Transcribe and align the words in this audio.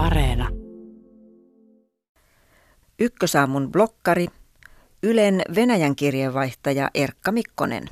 Areena. 0.00 0.48
Ykkösaamun 2.98 3.72
blokkari, 3.72 4.26
Ylen 5.02 5.42
Venäjän 5.54 5.96
kirjeenvaihtaja 5.96 6.90
Erkka 6.94 7.32
Mikkonen. 7.32 7.84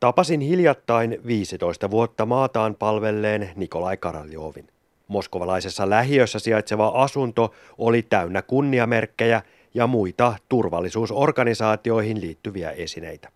Tapasin 0.00 0.40
hiljattain 0.40 1.18
15 1.26 1.90
vuotta 1.90 2.26
maataan 2.26 2.74
palvelleen 2.74 3.50
Nikolai 3.56 3.96
Karaljovin. 3.96 4.68
Moskovalaisessa 5.08 5.90
lähiössä 5.90 6.38
sijaitseva 6.38 6.88
asunto 6.88 7.54
oli 7.78 8.02
täynnä 8.02 8.42
kunniamerkkejä 8.42 9.42
ja 9.74 9.86
muita 9.86 10.34
turvallisuusorganisaatioihin 10.48 12.20
liittyviä 12.20 12.70
esineitä. 12.70 13.28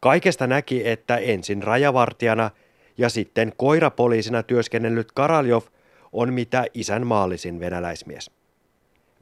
Kaikesta 0.00 0.46
näki, 0.46 0.88
että 0.88 1.16
ensin 1.16 1.62
rajavartijana 1.62 2.50
ja 2.98 3.08
sitten 3.08 3.52
koirapoliisina 3.56 4.42
työskennellyt 4.42 5.12
Karaljov 5.12 5.62
on 6.12 6.32
mitä 6.32 6.64
isänmaallisin 6.74 7.60
venäläismies. 7.60 8.30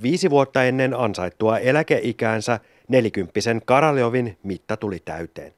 Viisi 0.03 0.31
vuotta 0.31 0.65
ennen 0.65 0.95
ansaittua 0.95 1.59
eläkeikäänsä 1.59 2.61
nelikymppisen 2.89 3.63
Karaljovin 3.65 4.39
mitta 4.43 4.77
tuli 4.77 4.99
täyteen. 5.05 5.53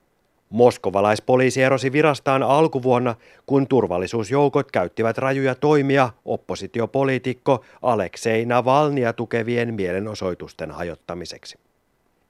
Moskovalaispoliisi 0.50 1.62
erosi 1.62 1.92
virastaan 1.92 2.42
alkuvuonna, 2.42 3.14
kun 3.46 3.66
turvallisuusjoukot 3.66 4.72
käyttivät 4.72 5.18
rajuja 5.18 5.54
toimia 5.54 6.10
oppositiopoliitikko 6.24 7.64
Aleksei 7.82 8.46
Navalnia 8.46 9.12
tukevien 9.12 9.74
mielenosoitusten 9.74 10.70
hajottamiseksi. 10.70 11.58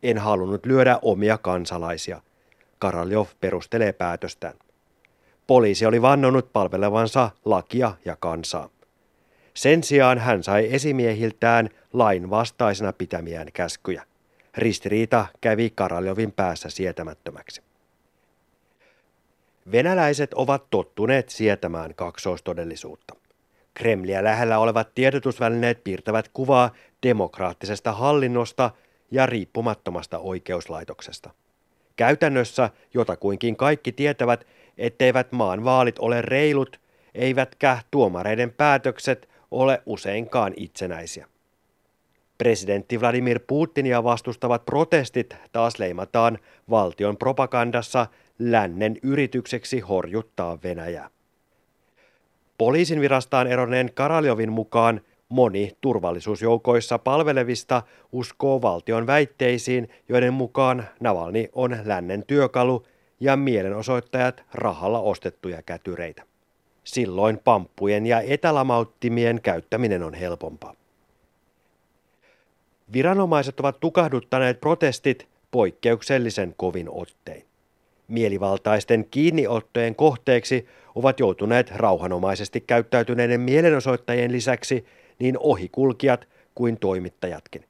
En 0.02 0.18
halunnut 0.18 0.66
lyödä 0.66 0.98
omia 1.02 1.38
kansalaisia. 1.38 2.20
Karaljov 2.78 3.26
perustelee 3.40 3.92
päätöstään. 3.92 4.54
Poliisi 5.46 5.86
oli 5.86 6.02
vannonut 6.02 6.52
palvelevansa 6.52 7.30
lakia 7.44 7.92
ja 8.04 8.16
kansaa. 8.16 8.68
Sen 9.54 9.82
sijaan 9.82 10.18
hän 10.18 10.42
sai 10.42 10.74
esimiehiltään 10.74 11.68
lain 11.92 12.30
vastaisena 12.30 12.92
pitämiään 12.92 13.48
käskyjä. 13.52 14.02
Ristiriita 14.56 15.26
kävi 15.40 15.72
Karaljovin 15.74 16.32
päässä 16.32 16.70
sietämättömäksi. 16.70 17.62
Venäläiset 19.72 20.34
ovat 20.34 20.70
tottuneet 20.70 21.28
sietämään 21.28 21.94
kaksoistodellisuutta. 21.94 23.16
Kremliä 23.74 24.24
lähellä 24.24 24.58
olevat 24.58 24.94
tiedotusvälineet 24.94 25.84
piirtävät 25.84 26.28
kuvaa 26.32 26.70
demokraattisesta 27.02 27.92
hallinnosta 27.92 28.70
ja 29.10 29.26
riippumattomasta 29.26 30.18
oikeuslaitoksesta. 30.18 31.30
Käytännössä 31.96 32.70
jotakuinkin 32.94 33.56
kaikki 33.56 33.92
tietävät, 33.92 34.46
etteivät 34.78 35.32
maan 35.32 35.64
vaalit 35.64 35.98
ole 35.98 36.22
reilut, 36.22 36.80
eivätkä 37.14 37.78
tuomareiden 37.90 38.52
päätökset 38.52 39.29
ole 39.50 39.82
useinkaan 39.86 40.52
itsenäisiä. 40.56 41.26
Presidentti 42.38 43.00
Vladimir 43.00 43.40
Putinia 43.46 44.04
vastustavat 44.04 44.64
protestit 44.64 45.36
taas 45.52 45.78
leimataan 45.78 46.38
valtion 46.70 47.16
propagandassa 47.16 48.06
lännen 48.38 48.96
yritykseksi 49.02 49.80
horjuttaa 49.80 50.58
Venäjää. 50.62 51.10
Poliisin 52.58 53.00
virastaan 53.00 53.46
eronneen 53.46 53.90
Karaljovin 53.94 54.52
mukaan 54.52 55.00
moni 55.28 55.76
turvallisuusjoukoissa 55.80 56.98
palvelevista 56.98 57.82
uskoo 58.12 58.62
valtion 58.62 59.06
väitteisiin, 59.06 59.88
joiden 60.08 60.34
mukaan 60.34 60.88
Navalni 61.00 61.48
on 61.52 61.78
lännen 61.84 62.24
työkalu 62.26 62.86
ja 63.20 63.36
mielenosoittajat 63.36 64.44
rahalla 64.54 65.00
ostettuja 65.00 65.62
kätyreitä. 65.62 66.29
Silloin 66.90 67.38
pamppujen 67.38 68.06
ja 68.06 68.20
etälamauttimien 68.20 69.40
käyttäminen 69.42 70.02
on 70.02 70.14
helpompaa. 70.14 70.74
Viranomaiset 72.92 73.60
ovat 73.60 73.80
tukahduttaneet 73.80 74.60
protestit 74.60 75.28
poikkeuksellisen 75.50 76.54
kovin 76.56 76.88
ottein. 76.90 77.44
Mielivaltaisten 78.08 79.06
kiinniottojen 79.10 79.94
kohteeksi 79.94 80.66
ovat 80.94 81.20
joutuneet 81.20 81.70
rauhanomaisesti 81.70 82.60
käyttäytyneiden 82.60 83.40
mielenosoittajien 83.40 84.32
lisäksi 84.32 84.86
niin 85.18 85.38
ohikulkijat 85.38 86.28
kuin 86.54 86.78
toimittajatkin. 86.78 87.64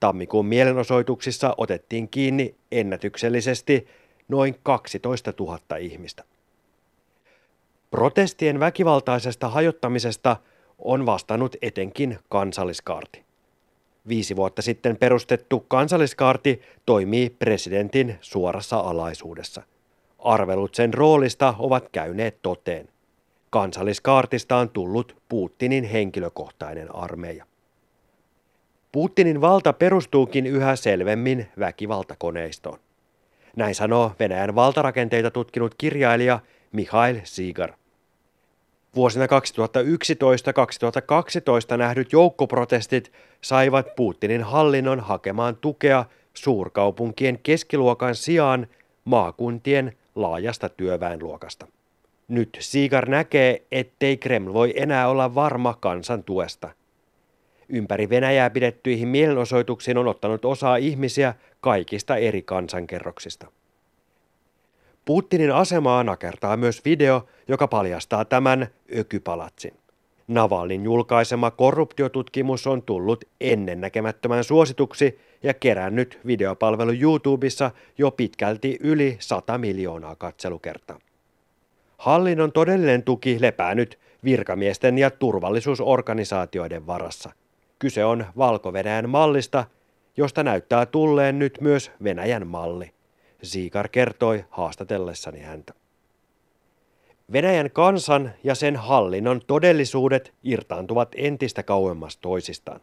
Tammikuun 0.00 0.46
mielenosoituksissa 0.46 1.54
otettiin 1.56 2.08
kiinni 2.08 2.54
ennätyksellisesti 2.72 3.86
noin 4.28 4.56
12 4.62 5.32
000 5.40 5.76
ihmistä. 5.76 6.24
Protestien 7.90 8.60
väkivaltaisesta 8.60 9.48
hajottamisesta 9.48 10.36
on 10.78 11.06
vastannut 11.06 11.56
etenkin 11.62 12.18
kansalliskaarti. 12.28 13.24
Viisi 14.08 14.36
vuotta 14.36 14.62
sitten 14.62 14.96
perustettu 14.96 15.64
kansalliskaarti 15.68 16.62
toimii 16.86 17.30
presidentin 17.30 18.18
suorassa 18.20 18.80
alaisuudessa. 18.80 19.62
Arvelut 20.18 20.74
sen 20.74 20.94
roolista 20.94 21.54
ovat 21.58 21.88
käyneet 21.92 22.42
toteen. 22.42 22.88
Kansalliskaartista 23.50 24.56
on 24.56 24.68
tullut 24.68 25.16
Putinin 25.28 25.84
henkilökohtainen 25.84 26.94
armeija. 26.94 27.44
Putinin 28.92 29.40
valta 29.40 29.72
perustuukin 29.72 30.46
yhä 30.46 30.76
selvemmin 30.76 31.48
väkivaltakoneistoon. 31.58 32.78
Näin 33.56 33.74
sanoo 33.74 34.12
Venäjän 34.18 34.54
valtarakenteita 34.54 35.30
tutkinut 35.30 35.74
kirjailija 35.78 36.40
Mikhail 36.72 37.20
Sigar. 37.24 37.79
Vuosina 38.94 39.26
2011-2012 39.26 39.28
nähdyt 41.76 42.12
joukkoprotestit 42.12 43.12
saivat 43.40 43.94
Putinin 43.96 44.42
hallinnon 44.42 45.00
hakemaan 45.00 45.56
tukea 45.56 46.04
suurkaupunkien 46.34 47.38
keskiluokan 47.42 48.14
sijaan 48.14 48.66
maakuntien 49.04 49.96
laajasta 50.14 50.68
työväenluokasta. 50.68 51.66
Nyt 52.28 52.56
Siigar 52.60 53.08
näkee, 53.08 53.62
ettei 53.72 54.16
Kreml 54.16 54.52
voi 54.52 54.72
enää 54.76 55.08
olla 55.08 55.34
varma 55.34 55.74
kansan 55.80 56.24
tuesta. 56.24 56.68
Ympäri 57.68 58.08
Venäjää 58.08 58.50
pidettyihin 58.50 59.08
mielenosoituksiin 59.08 59.98
on 59.98 60.06
ottanut 60.06 60.44
osaa 60.44 60.76
ihmisiä 60.76 61.34
kaikista 61.60 62.16
eri 62.16 62.42
kansankerroksista. 62.42 63.46
Putinin 65.10 65.52
asemaa 65.52 66.04
nakertaa 66.04 66.56
myös 66.56 66.84
video, 66.84 67.26
joka 67.48 67.68
paljastaa 67.68 68.24
tämän 68.24 68.66
ökypalatsin. 68.98 69.74
Navalin 70.28 70.84
julkaisema 70.84 71.50
korruptiotutkimus 71.50 72.66
on 72.66 72.82
tullut 72.82 73.24
ennennäkemättömän 73.40 74.44
suosituksi 74.44 75.20
ja 75.42 75.54
kerännyt 75.54 76.20
videopalvelu 76.26 76.92
YouTubessa 76.92 77.70
jo 77.98 78.10
pitkälti 78.10 78.78
yli 78.80 79.16
100 79.20 79.58
miljoonaa 79.58 80.16
katselukertaa. 80.16 80.98
Hallinnon 81.98 82.52
todellinen 82.52 83.02
tuki 83.02 83.40
lepää 83.40 83.74
nyt 83.74 83.98
virkamiesten 84.24 84.98
ja 84.98 85.10
turvallisuusorganisaatioiden 85.10 86.86
varassa. 86.86 87.30
Kyse 87.78 88.04
on 88.04 88.26
valko 88.38 88.72
mallista, 89.06 89.64
josta 90.16 90.42
näyttää 90.42 90.86
tulleen 90.86 91.38
nyt 91.38 91.58
myös 91.60 91.92
Venäjän 92.04 92.46
malli. 92.46 92.99
Siikar 93.42 93.88
kertoi 93.88 94.44
haastatellessani 94.50 95.40
häntä. 95.40 95.74
Venäjän 97.32 97.70
kansan 97.70 98.30
ja 98.44 98.54
sen 98.54 98.76
hallinnon 98.76 99.40
todellisuudet 99.46 100.32
irtaantuvat 100.42 101.08
entistä 101.16 101.62
kauemmas 101.62 102.16
toisistaan. 102.16 102.80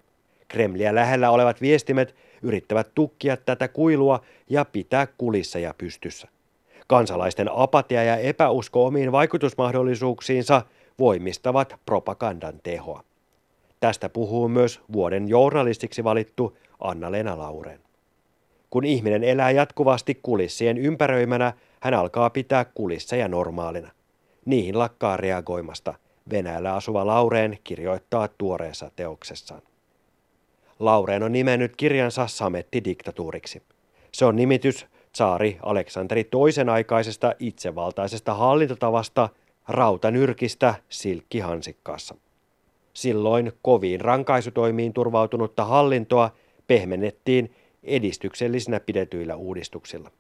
Kremliä 0.48 0.96
lähellä 0.96 1.30
olevat 1.30 1.62
viestimet 1.62 2.16
yrittävät 2.42 2.92
tukkia 2.96 3.38
tätä 3.38 3.68
kuilua 3.68 4.22
ja 4.50 4.66
pitää 4.66 5.08
kulisseja 5.18 5.74
pystyssä. 5.78 6.28
Kansalaisten 6.88 7.50
apatia 7.52 8.04
ja 8.04 8.18
epäusko 8.18 8.86
omiin 8.86 9.12
vaikutusmahdollisuuksiinsa 9.12 10.62
voimistavat 11.00 11.76
propagandan 11.86 12.60
tehoa. 12.64 13.04
Tästä 13.80 14.10
puhuu 14.10 14.48
myös 14.48 14.82
vuoden 14.94 15.28
journalistiksi 15.28 16.04
valittu 16.04 16.58
Anna-Lena 16.80 17.38
Laureen. 17.38 17.87
Kun 18.70 18.86
ihminen 18.86 19.24
elää 19.24 19.52
jatkuvasti 19.52 20.20
kulissien 20.24 20.78
ympäröimänä, 20.78 21.54
hän 21.80 21.94
alkaa 21.94 22.30
pitää 22.30 22.66
kulisseja 22.66 23.28
normaalina. 23.28 23.92
Niihin 24.46 24.80
lakkaa 24.80 25.18
reagoimasta. 25.18 25.94
Venäjällä 26.32 26.76
asuva 26.76 27.08
Laureen 27.08 27.58
kirjoittaa 27.64 28.28
tuoreessa 28.28 28.92
teoksessaan. 28.96 29.62
Laureen 30.80 31.24
on 31.24 31.32
nimennyt 31.32 31.76
kirjansa 31.76 32.28
Sametti-diktatuuriksi. 32.28 33.62
Se 34.12 34.26
on 34.26 34.36
nimitys 34.36 34.86
tsaari 35.12 35.58
Aleksanteri 35.64 36.24
toisen 36.24 36.70
aikaisesta 36.70 37.34
itsevaltaisesta 37.40 38.34
hallintotavasta 38.34 39.30
rautanyrkistä 39.68 40.76
silkkihansikkaassa. 40.90 42.16
Silloin 42.94 43.52
koviin 43.62 44.02
rankaisutoimiin 44.02 44.94
turvautunutta 44.94 45.66
hallintoa 45.66 46.32
pehmennettiin 46.68 47.56
edistyksellisinä 47.88 48.80
pidetyillä 48.80 49.36
uudistuksilla. 49.36 50.12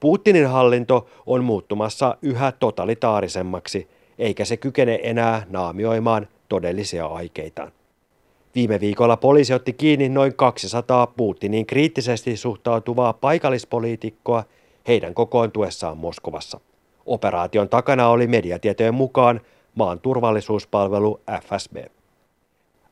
Putinin 0.00 0.46
hallinto 0.46 1.08
on 1.26 1.44
muuttumassa 1.44 2.16
yhä 2.22 2.52
totalitaarisemmaksi, 2.52 3.88
eikä 4.18 4.44
se 4.44 4.56
kykene 4.56 5.00
enää 5.02 5.46
naamioimaan 5.50 6.28
todellisia 6.48 7.06
aikeitaan. 7.06 7.72
Viime 8.54 8.80
viikolla 8.80 9.16
poliisi 9.16 9.54
otti 9.54 9.72
kiinni 9.72 10.08
noin 10.08 10.34
200 10.34 11.06
Putinin 11.06 11.66
kriittisesti 11.66 12.36
suhtautuvaa 12.36 13.12
paikallispoliitikkoa 13.12 14.44
heidän 14.88 15.14
kokoontuessaan 15.14 15.98
Moskovassa. 15.98 16.60
Operaation 17.06 17.68
takana 17.68 18.08
oli 18.08 18.26
mediatietojen 18.26 18.94
mukaan 18.94 19.40
maan 19.74 20.00
turvallisuuspalvelu 20.00 21.20
FSB. 21.42 21.76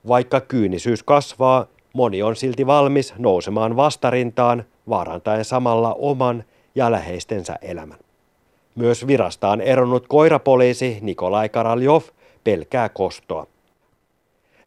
Vaikka 0.09 0.41
kyynisyys 0.41 1.03
kasvaa, 1.03 1.67
moni 1.99 2.23
on 2.23 2.37
silti 2.37 2.67
valmis 2.67 3.15
nousemaan 3.19 3.77
vastarintaan, 3.77 4.65
vaarantaen 4.89 5.45
samalla 5.45 5.95
oman 5.95 6.45
ja 6.75 6.91
läheistensä 6.91 7.59
elämän. 7.63 7.99
Myös 8.75 9.07
virastaan 9.07 9.61
eronnut 9.61 10.07
koirapoliisi 10.09 10.99
Nikolai 11.01 11.49
Karaljov 11.49 12.03
pelkää 12.45 12.89
kostoa. 12.89 13.47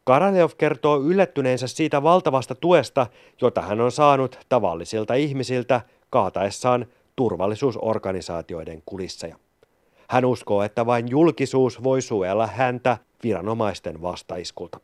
Karaljov 0.04 0.50
kertoo 0.58 1.00
yllättyneensä 1.00 1.66
siitä 1.66 2.02
valtavasta 2.02 2.54
tuesta, 2.54 3.06
jota 3.40 3.62
hän 3.62 3.80
on 3.80 3.92
saanut 3.92 4.38
tavallisilta 4.48 5.14
ihmisiltä 5.14 5.80
kaataessaan 6.10 6.86
turvallisuusorganisaatioiden 7.16 8.82
kulisseja. 8.86 9.36
Hän 10.08 10.24
uskoo, 10.24 10.62
että 10.62 10.86
vain 10.86 11.08
julkisuus 11.08 11.84
voi 11.84 12.02
suojella 12.02 12.46
häntä 12.46 12.96
viranomaisten 13.22 14.02
vastaiskulta. 14.02 14.80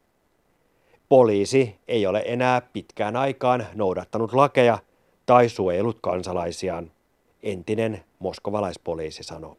Poliisi 1.08 1.76
ei 1.88 2.06
ole 2.06 2.22
enää 2.26 2.60
pitkään 2.60 3.16
aikaan 3.16 3.66
noudattanut 3.74 4.32
lakeja 4.32 4.78
tai 5.26 5.48
suojellut 5.48 5.98
kansalaisiaan, 6.00 6.90
entinen 7.42 8.04
moskovalaispoliisi 8.18 9.22
sanoo. 9.22 9.56